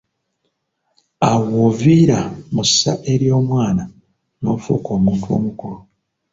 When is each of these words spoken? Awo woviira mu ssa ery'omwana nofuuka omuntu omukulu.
Awo 1.29 1.45
woviira 1.61 2.19
mu 2.53 2.63
ssa 2.69 2.93
ery'omwana 3.13 3.83
nofuuka 4.41 4.89
omuntu 4.97 5.25
omukulu. 5.37 5.77